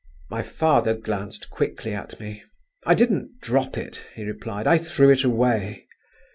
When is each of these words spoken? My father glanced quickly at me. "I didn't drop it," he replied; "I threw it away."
My 0.31 0.41
father 0.41 0.95
glanced 0.95 1.51
quickly 1.51 1.93
at 1.93 2.19
me. 2.19 2.41
"I 2.87 2.95
didn't 2.95 3.39
drop 3.39 3.77
it," 3.77 4.07
he 4.15 4.23
replied; 4.23 4.65
"I 4.65 4.79
threw 4.79 5.11
it 5.11 5.23
away." 5.23 5.85